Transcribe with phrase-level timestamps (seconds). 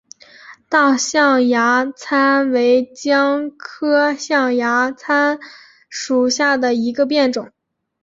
[0.67, 5.37] 大象牙参为姜科象牙参
[5.91, 7.51] 属下的一个变种。